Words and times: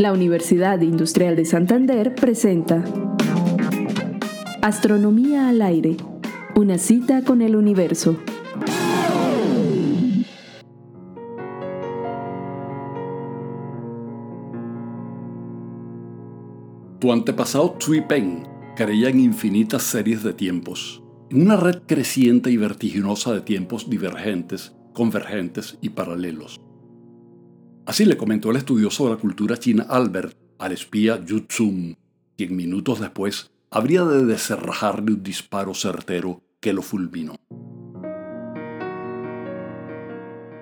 La 0.00 0.14
Universidad 0.14 0.80
Industrial 0.80 1.36
de 1.36 1.44
Santander 1.44 2.14
presenta 2.14 2.82
Astronomía 4.62 5.50
al 5.50 5.60
aire, 5.60 5.98
una 6.56 6.78
cita 6.78 7.22
con 7.22 7.42
el 7.42 7.54
universo. 7.54 8.16
Tu 16.98 17.12
antepasado 17.12 17.72
Tsui 17.72 18.00
Peng 18.00 18.44
creía 18.76 19.10
en 19.10 19.20
infinitas 19.20 19.82
series 19.82 20.22
de 20.22 20.32
tiempos, 20.32 21.02
en 21.28 21.42
una 21.42 21.58
red 21.58 21.82
creciente 21.86 22.50
y 22.50 22.56
vertiginosa 22.56 23.34
de 23.34 23.42
tiempos 23.42 23.90
divergentes, 23.90 24.74
convergentes 24.94 25.76
y 25.82 25.90
paralelos. 25.90 26.58
Así 27.90 28.04
le 28.04 28.16
comentó 28.16 28.52
el 28.52 28.56
estudioso 28.56 29.06
de 29.06 29.10
la 29.10 29.16
cultura 29.16 29.56
china 29.56 29.84
Albert 29.88 30.38
al 30.60 30.70
espía 30.70 31.24
Yu 31.24 31.40
Tsung, 31.48 31.96
quien 32.36 32.54
minutos 32.54 33.00
después 33.00 33.50
habría 33.68 34.04
de 34.04 34.24
descerrajarle 34.26 35.14
un 35.14 35.24
disparo 35.24 35.74
certero 35.74 36.40
que 36.60 36.72
lo 36.72 36.82
fulminó. 36.82 37.34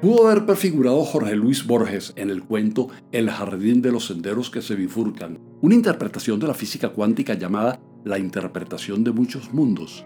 Pudo 0.00 0.26
haber 0.26 0.46
prefigurado 0.46 1.04
Jorge 1.04 1.36
Luis 1.36 1.64
Borges 1.64 2.12
en 2.16 2.28
el 2.28 2.42
cuento 2.42 2.88
El 3.12 3.30
jardín 3.30 3.82
de 3.82 3.92
los 3.92 4.06
senderos 4.06 4.50
que 4.50 4.60
se 4.60 4.74
bifurcan, 4.74 5.38
una 5.60 5.76
interpretación 5.76 6.40
de 6.40 6.48
la 6.48 6.54
física 6.54 6.88
cuántica 6.88 7.34
llamada 7.34 7.80
la 8.04 8.18
interpretación 8.18 9.04
de 9.04 9.12
muchos 9.12 9.54
mundos. 9.54 10.04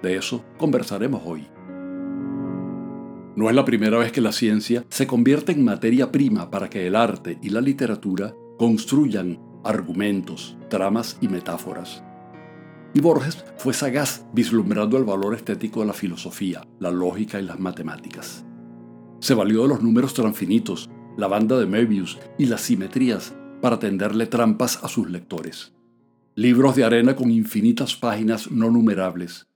De 0.00 0.14
eso 0.14 0.44
conversaremos 0.58 1.22
hoy. 1.24 1.48
No 3.36 3.48
es 3.50 3.56
la 3.56 3.64
primera 3.64 3.98
vez 3.98 4.12
que 4.12 4.20
la 4.20 4.30
ciencia 4.30 4.84
se 4.90 5.08
convierte 5.08 5.50
en 5.50 5.64
materia 5.64 6.12
prima 6.12 6.50
para 6.50 6.70
que 6.70 6.86
el 6.86 6.94
arte 6.94 7.38
y 7.42 7.48
la 7.48 7.60
literatura 7.60 8.32
construyan 8.58 9.40
argumentos, 9.64 10.56
tramas 10.70 11.18
y 11.20 11.26
metáforas. 11.26 12.04
Y 12.94 13.00
Borges 13.00 13.44
fue 13.56 13.74
sagaz 13.74 14.24
vislumbrando 14.32 14.96
el 14.96 15.04
valor 15.04 15.34
estético 15.34 15.80
de 15.80 15.86
la 15.86 15.92
filosofía, 15.92 16.64
la 16.78 16.92
lógica 16.92 17.40
y 17.40 17.42
las 17.42 17.58
matemáticas. 17.58 18.44
Se 19.18 19.34
valió 19.34 19.62
de 19.62 19.68
los 19.68 19.82
números 19.82 20.14
transfinitos, 20.14 20.88
la 21.16 21.26
banda 21.26 21.58
de 21.58 21.66
Möbius 21.66 22.20
y 22.38 22.46
las 22.46 22.60
simetrías 22.60 23.34
para 23.60 23.80
tenderle 23.80 24.26
trampas 24.26 24.78
a 24.84 24.88
sus 24.88 25.10
lectores. 25.10 25.74
Libros 26.36 26.76
de 26.76 26.84
arena 26.84 27.16
con 27.16 27.32
infinitas 27.32 27.96
páginas 27.96 28.50
no 28.52 28.70
numerables, 28.70 29.48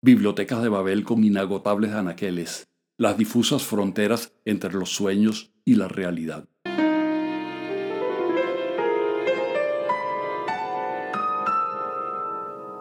bibliotecas 0.00 0.62
de 0.62 0.68
Babel 0.70 1.04
con 1.04 1.24
inagotables 1.24 1.92
anaqueles, 1.92 2.68
las 2.98 3.16
difusas 3.16 3.62
fronteras 3.62 4.32
entre 4.44 4.72
los 4.72 4.90
sueños 4.90 5.52
y 5.64 5.76
la 5.76 5.86
realidad. 5.86 6.48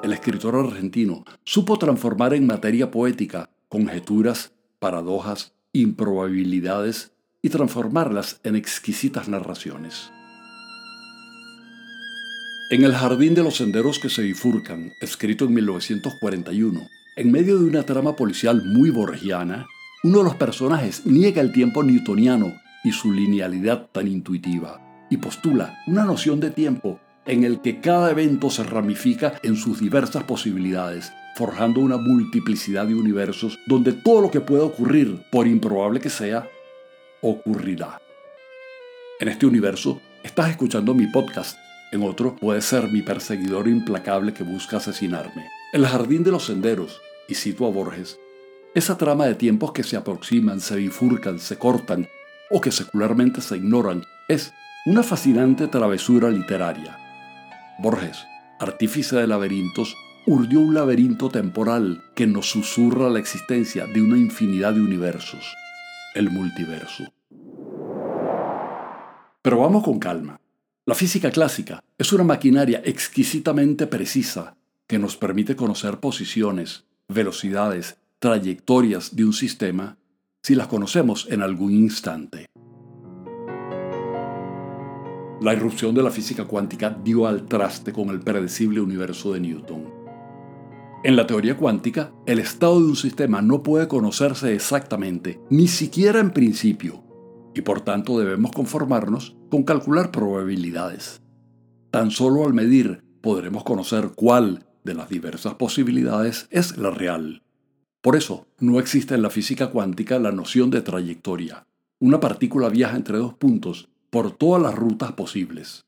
El 0.01 0.13
escritor 0.13 0.55
argentino 0.55 1.23
supo 1.43 1.77
transformar 1.77 2.33
en 2.33 2.47
materia 2.47 2.89
poética 2.89 3.51
conjeturas, 3.69 4.53
paradojas, 4.79 5.53
improbabilidades 5.71 7.11
y 7.43 7.49
transformarlas 7.49 8.39
en 8.43 8.55
exquisitas 8.55 9.29
narraciones. 9.29 10.09
En 12.71 12.83
El 12.83 12.93
Jardín 12.95 13.35
de 13.35 13.43
los 13.43 13.57
Senderos 13.57 13.99
que 13.99 14.09
se 14.09 14.23
bifurcan, 14.23 14.91
escrito 14.99 15.45
en 15.45 15.53
1941, 15.53 16.87
en 17.17 17.31
medio 17.31 17.59
de 17.59 17.65
una 17.65 17.83
trama 17.83 18.15
policial 18.15 18.63
muy 18.65 18.89
borgiana, 18.89 19.67
uno 20.03 20.19
de 20.19 20.23
los 20.25 20.35
personajes 20.35 21.05
niega 21.05 21.41
el 21.41 21.51
tiempo 21.51 21.83
newtoniano 21.83 22.53
y 22.83 22.91
su 22.91 23.11
linealidad 23.11 23.87
tan 23.91 24.07
intuitiva, 24.07 24.79
y 25.09 25.17
postula 25.17 25.79
una 25.87 26.03
noción 26.03 26.39
de 26.39 26.51
tiempo 26.51 26.99
en 27.25 27.43
el 27.43 27.61
que 27.61 27.81
cada 27.81 28.11
evento 28.11 28.49
se 28.49 28.63
ramifica 28.63 29.39
en 29.43 29.55
sus 29.55 29.79
diversas 29.79 30.23
posibilidades, 30.23 31.11
forjando 31.35 31.81
una 31.81 31.97
multiplicidad 31.97 32.87
de 32.87 32.95
universos 32.95 33.59
donde 33.67 33.91
todo 33.91 34.21
lo 34.21 34.31
que 34.31 34.39
pueda 34.39 34.63
ocurrir, 34.63 35.23
por 35.31 35.47
improbable 35.47 35.99
que 35.99 36.09
sea, 36.09 36.47
ocurrirá. 37.21 37.99
En 39.19 39.27
este 39.27 39.45
universo 39.45 39.99
estás 40.23 40.51
escuchando 40.51 40.93
mi 40.93 41.07
podcast, 41.07 41.57
en 41.91 42.03
otro 42.03 42.35
puede 42.35 42.61
ser 42.61 42.91
mi 42.91 43.01
perseguidor 43.01 43.67
implacable 43.67 44.33
que 44.33 44.43
busca 44.43 44.77
asesinarme. 44.77 45.47
El 45.73 45.85
jardín 45.85 46.23
de 46.23 46.31
los 46.31 46.45
senderos, 46.45 47.01
y 47.27 47.35
cito 47.35 47.65
a 47.65 47.71
Borges, 47.71 48.19
esa 48.77 48.95
trama 48.95 49.25
de 49.25 49.33
tiempos 49.33 49.71
que 49.71 49.81
se 49.81 49.97
aproximan, 49.97 50.61
se 50.61 50.75
bifurcan, 50.75 51.39
se 51.39 51.57
cortan 51.57 52.07
o 52.51 52.61
que 52.61 52.71
secularmente 52.71 53.41
se 53.41 53.57
ignoran 53.57 54.03
es 54.27 54.53
una 54.85 55.01
fascinante 55.01 55.67
travesura 55.67 56.29
literaria. 56.29 56.95
Borges, 57.79 58.27
artífice 58.59 59.15
de 59.15 59.25
laberintos, 59.25 59.95
urdió 60.27 60.59
un 60.59 60.75
laberinto 60.75 61.29
temporal 61.29 62.03
que 62.13 62.27
nos 62.27 62.51
susurra 62.51 63.09
la 63.09 63.17
existencia 63.17 63.87
de 63.87 63.99
una 63.99 64.15
infinidad 64.15 64.75
de 64.75 64.81
universos, 64.81 65.55
el 66.13 66.29
multiverso. 66.29 67.03
Pero 69.41 69.57
vamos 69.57 69.83
con 69.83 69.97
calma. 69.97 70.39
La 70.85 70.93
física 70.93 71.31
clásica 71.31 71.83
es 71.97 72.13
una 72.13 72.23
maquinaria 72.23 72.83
exquisitamente 72.85 73.87
precisa 73.87 74.55
que 74.85 74.99
nos 74.99 75.17
permite 75.17 75.55
conocer 75.55 75.99
posiciones, 75.99 76.85
velocidades 77.07 77.97
trayectorias 78.19 79.15
de 79.15 79.25
un 79.25 79.33
sistema 79.33 79.99
si 80.41 80.55
las 80.55 80.67
conocemos 80.67 81.27
en 81.29 81.43
algún 81.43 81.71
instante. 81.71 82.47
La 85.39 85.53
irrupción 85.53 85.93
de 85.93 86.01
la 86.01 86.09
física 86.09 86.45
cuántica 86.45 86.97
dio 87.03 87.27
al 87.27 87.45
traste 87.45 87.93
con 87.93 88.09
el 88.09 88.21
predecible 88.21 88.81
universo 88.81 89.33
de 89.33 89.39
Newton. 89.41 89.93
En 91.03 91.15
la 91.15 91.27
teoría 91.27 91.57
cuántica, 91.57 92.11
el 92.25 92.39
estado 92.39 92.79
de 92.79 92.87
un 92.87 92.95
sistema 92.95 93.43
no 93.43 93.61
puede 93.61 93.87
conocerse 93.87 94.55
exactamente, 94.55 95.39
ni 95.51 95.67
siquiera 95.67 96.19
en 96.19 96.31
principio, 96.31 97.03
y 97.53 97.61
por 97.61 97.81
tanto 97.81 98.17
debemos 98.17 98.51
conformarnos 98.51 99.37
con 99.51 99.61
calcular 99.61 100.09
probabilidades. 100.09 101.21
Tan 101.91 102.09
solo 102.09 102.45
al 102.45 102.55
medir 102.55 103.03
podremos 103.21 103.63
conocer 103.63 104.13
cuál 104.15 104.65
de 104.83 104.95
las 104.95 105.07
diversas 105.07 105.53
posibilidades 105.53 106.47
es 106.49 106.77
la 106.77 106.89
real. 106.89 107.43
Por 108.07 108.15
eso, 108.15 108.47
no 108.61 108.79
existe 108.79 109.15
en 109.15 109.21
la 109.21 109.29
física 109.29 109.69
cuántica 109.69 110.17
la 110.17 110.31
noción 110.31 110.69
de 110.69 110.79
trayectoria. 110.79 111.67
Una 111.99 112.21
partícula 112.21 112.69
viaja 112.69 112.95
entre 112.95 113.17
dos 113.17 113.33
puntos 113.33 113.89
por 114.09 114.31
todas 114.31 114.63
las 114.63 114.73
rutas 114.73 115.11
posibles. 115.11 115.85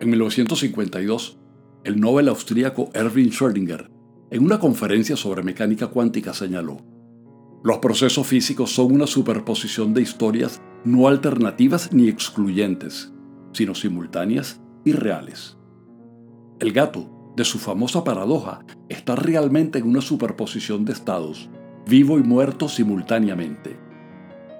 En 0.00 0.08
1952, 0.08 1.38
el 1.84 2.00
Nobel 2.00 2.28
austríaco 2.28 2.88
Erwin 2.94 3.30
Schrödinger, 3.30 3.90
en 4.30 4.42
una 4.42 4.58
conferencia 4.58 5.16
sobre 5.18 5.42
mecánica 5.42 5.88
cuántica, 5.88 6.32
señaló, 6.32 6.78
los 7.62 7.76
procesos 7.76 8.26
físicos 8.26 8.70
son 8.70 8.90
una 8.90 9.06
superposición 9.06 9.92
de 9.92 10.00
historias 10.00 10.62
no 10.86 11.08
alternativas 11.08 11.92
ni 11.92 12.08
excluyentes, 12.08 13.12
sino 13.52 13.74
simultáneas 13.74 14.62
y 14.82 14.92
reales. 14.92 15.58
El 16.58 16.72
gato 16.72 17.11
de 17.36 17.44
su 17.44 17.58
famosa 17.58 18.04
paradoja 18.04 18.64
está 18.88 19.16
realmente 19.16 19.78
en 19.78 19.88
una 19.88 20.00
superposición 20.00 20.84
de 20.84 20.92
estados, 20.92 21.48
vivo 21.86 22.18
y 22.18 22.22
muerto 22.22 22.68
simultáneamente. 22.68 23.76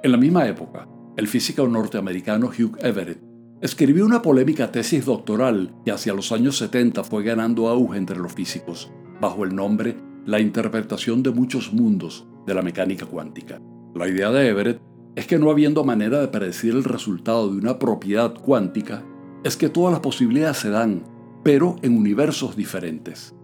En 0.02 0.12
la 0.12 0.18
misma 0.18 0.46
época, 0.46 0.88
el 1.16 1.28
físico 1.28 1.66
norteamericano 1.68 2.46
Hugh 2.46 2.78
Everett 2.80 3.22
escribió 3.60 4.04
una 4.04 4.22
polémica 4.22 4.72
tesis 4.72 5.04
doctoral 5.04 5.74
que 5.84 5.92
hacia 5.92 6.14
los 6.14 6.32
años 6.32 6.56
70 6.56 7.04
fue 7.04 7.22
ganando 7.22 7.68
auge 7.68 7.98
entre 7.98 8.18
los 8.18 8.32
físicos, 8.32 8.90
bajo 9.20 9.44
el 9.44 9.54
nombre 9.54 9.96
La 10.24 10.40
interpretación 10.40 11.22
de 11.22 11.30
muchos 11.30 11.72
mundos 11.72 12.26
de 12.46 12.54
la 12.54 12.62
mecánica 12.62 13.06
cuántica. 13.06 13.60
La 13.94 14.08
idea 14.08 14.30
de 14.30 14.48
Everett 14.48 14.80
es 15.14 15.26
que 15.26 15.38
no 15.38 15.50
habiendo 15.50 15.84
manera 15.84 16.20
de 16.20 16.28
predecir 16.28 16.72
el 16.74 16.84
resultado 16.84 17.50
de 17.50 17.58
una 17.58 17.78
propiedad 17.78 18.34
cuántica, 18.34 19.04
es 19.44 19.56
que 19.56 19.68
todas 19.68 19.92
las 19.92 20.00
posibilidades 20.00 20.58
se 20.58 20.70
dan 20.70 21.04
pero 21.42 21.76
en 21.82 21.96
universos 21.96 22.56
diferentes. 22.56 23.34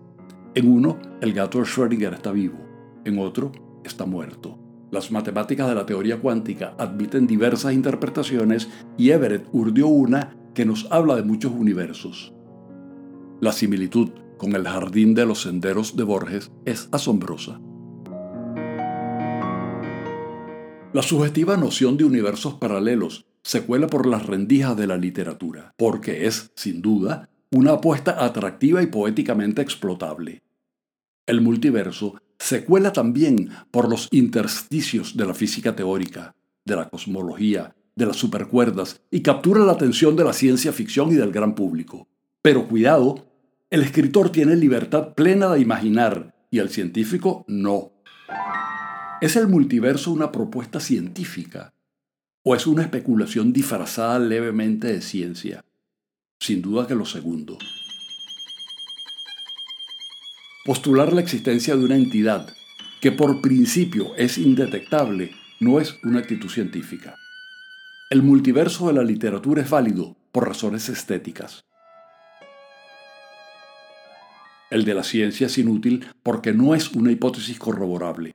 En 0.54 0.70
uno, 0.70 0.98
el 1.20 1.32
gato 1.32 1.60
Schrödinger 1.60 2.14
está 2.14 2.32
vivo, 2.32 2.58
en 3.04 3.18
otro, 3.18 3.52
está 3.84 4.06
muerto. 4.06 4.58
Las 4.90 5.10
matemáticas 5.10 5.68
de 5.68 5.74
la 5.74 5.84
teoría 5.84 6.20
cuántica 6.20 6.74
admiten 6.78 7.26
diversas 7.26 7.74
interpretaciones 7.74 8.68
y 8.96 9.10
Everett 9.10 9.46
urdió 9.52 9.86
una 9.88 10.34
que 10.54 10.64
nos 10.64 10.86
habla 10.90 11.16
de 11.16 11.22
muchos 11.22 11.52
universos. 11.52 12.32
La 13.40 13.52
similitud 13.52 14.10
con 14.38 14.54
el 14.54 14.66
jardín 14.66 15.14
de 15.14 15.26
los 15.26 15.42
senderos 15.42 15.96
de 15.96 16.04
Borges 16.04 16.50
es 16.64 16.88
asombrosa. 16.92 17.60
La 20.94 21.02
subjetiva 21.02 21.56
noción 21.56 21.98
de 21.98 22.04
universos 22.04 22.54
paralelos 22.54 23.26
se 23.42 23.62
cuela 23.62 23.88
por 23.88 24.06
las 24.06 24.24
rendijas 24.26 24.76
de 24.76 24.86
la 24.86 24.96
literatura, 24.96 25.74
porque 25.76 26.26
es, 26.26 26.50
sin 26.54 26.80
duda, 26.80 27.28
una 27.50 27.72
apuesta 27.72 28.24
atractiva 28.24 28.82
y 28.82 28.86
poéticamente 28.86 29.62
explotable. 29.62 30.42
El 31.26 31.40
multiverso 31.40 32.20
se 32.38 32.64
cuela 32.64 32.92
también 32.92 33.50
por 33.70 33.88
los 33.88 34.08
intersticios 34.12 35.16
de 35.16 35.26
la 35.26 35.34
física 35.34 35.74
teórica, 35.74 36.34
de 36.64 36.76
la 36.76 36.88
cosmología 36.88 37.74
de 37.98 38.06
las 38.06 38.16
supercuerdas 38.16 39.00
y 39.10 39.22
captura 39.22 39.64
la 39.64 39.72
atención 39.72 40.14
de 40.14 40.22
la 40.22 40.32
ciencia 40.32 40.72
ficción 40.72 41.10
y 41.10 41.16
del 41.16 41.32
gran 41.32 41.56
público. 41.56 42.06
Pero 42.42 42.68
cuidado, 42.68 43.26
el 43.70 43.82
escritor 43.82 44.30
tiene 44.30 44.54
libertad 44.54 45.14
plena 45.14 45.52
de 45.52 45.60
imaginar 45.60 46.46
y 46.48 46.60
el 46.60 46.70
científico 46.70 47.44
no. 47.48 47.90
¿Es 49.20 49.34
el 49.34 49.48
multiverso 49.48 50.12
una 50.12 50.30
propuesta 50.30 50.78
científica 50.78 51.74
o 52.44 52.54
es 52.54 52.68
una 52.68 52.82
especulación 52.82 53.52
disfrazada 53.52 54.20
levemente 54.20 54.86
de 54.86 55.02
ciencia? 55.02 55.64
Sin 56.40 56.62
duda 56.62 56.86
que 56.86 56.94
lo 56.94 57.04
segundo. 57.04 57.58
Postular 60.64 61.12
la 61.12 61.20
existencia 61.20 61.76
de 61.76 61.84
una 61.84 61.96
entidad 61.96 62.54
que 63.00 63.12
por 63.12 63.40
principio 63.40 64.14
es 64.16 64.38
indetectable 64.38 65.32
no 65.60 65.80
es 65.80 65.98
una 66.04 66.20
actitud 66.20 66.48
científica. 66.48 67.16
El 68.10 68.22
multiverso 68.22 68.88
de 68.88 68.94
la 68.94 69.02
literatura 69.02 69.62
es 69.62 69.70
válido 69.70 70.16
por 70.32 70.46
razones 70.46 70.88
estéticas. 70.88 71.64
El 74.70 74.84
de 74.84 74.94
la 74.94 75.02
ciencia 75.02 75.46
es 75.46 75.58
inútil 75.58 76.06
porque 76.22 76.52
no 76.52 76.74
es 76.74 76.92
una 76.92 77.12
hipótesis 77.12 77.58
corroborable. 77.58 78.34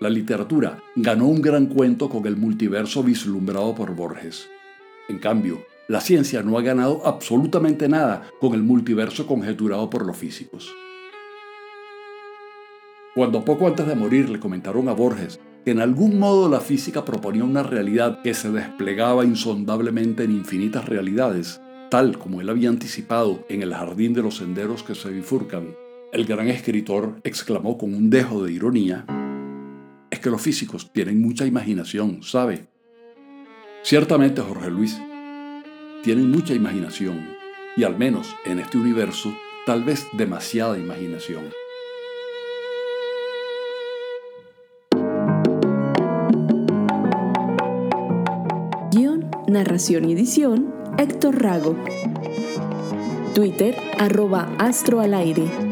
La 0.00 0.10
literatura 0.10 0.82
ganó 0.96 1.26
un 1.26 1.42
gran 1.42 1.66
cuento 1.66 2.08
con 2.08 2.26
el 2.26 2.36
multiverso 2.36 3.02
vislumbrado 3.02 3.74
por 3.74 3.94
Borges. 3.94 4.48
En 5.08 5.18
cambio, 5.18 5.64
la 5.90 6.00
ciencia 6.00 6.44
no 6.44 6.56
ha 6.56 6.62
ganado 6.62 7.04
absolutamente 7.04 7.88
nada 7.88 8.30
con 8.38 8.54
el 8.54 8.62
multiverso 8.62 9.26
conjeturado 9.26 9.90
por 9.90 10.06
los 10.06 10.16
físicos. 10.16 10.72
Cuando 13.16 13.44
poco 13.44 13.66
antes 13.66 13.88
de 13.88 13.96
morir 13.96 14.30
le 14.30 14.38
comentaron 14.38 14.88
a 14.88 14.92
Borges 14.92 15.40
que 15.64 15.72
en 15.72 15.80
algún 15.80 16.20
modo 16.20 16.48
la 16.48 16.60
física 16.60 17.04
proponía 17.04 17.42
una 17.42 17.64
realidad 17.64 18.22
que 18.22 18.34
se 18.34 18.52
desplegaba 18.52 19.24
insondablemente 19.24 20.22
en 20.22 20.30
infinitas 20.30 20.88
realidades, 20.88 21.60
tal 21.90 22.18
como 22.18 22.40
él 22.40 22.50
había 22.50 22.68
anticipado 22.68 23.44
en 23.48 23.62
el 23.62 23.74
jardín 23.74 24.14
de 24.14 24.22
los 24.22 24.36
senderos 24.36 24.84
que 24.84 24.94
se 24.94 25.10
bifurcan, 25.10 25.74
el 26.12 26.24
gran 26.24 26.46
escritor 26.46 27.16
exclamó 27.24 27.78
con 27.78 27.94
un 27.94 28.10
dejo 28.10 28.44
de 28.44 28.52
ironía, 28.52 29.06
es 30.08 30.20
que 30.20 30.30
los 30.30 30.40
físicos 30.40 30.92
tienen 30.92 31.20
mucha 31.20 31.46
imaginación, 31.46 32.22
¿sabe? 32.22 32.68
Ciertamente, 33.82 34.40
Jorge 34.40 34.70
Luis, 34.70 35.00
tienen 36.02 36.30
mucha 36.30 36.54
imaginación, 36.54 37.36
y 37.76 37.84
al 37.84 37.96
menos 37.96 38.34
en 38.44 38.58
este 38.58 38.78
universo, 38.78 39.36
tal 39.66 39.84
vez 39.84 40.06
demasiada 40.12 40.78
imaginación. 40.78 41.50
Guión, 48.92 49.30
narración 49.46 50.08
y 50.08 50.12
edición, 50.14 50.74
Héctor 50.98 51.42
Rago. 51.42 51.76
Twitter, 53.34 53.76
arroba 53.98 54.48
Astro 54.58 55.00
al 55.00 55.14
aire. 55.14 55.69